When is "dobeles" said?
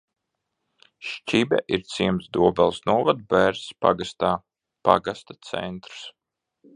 2.37-2.79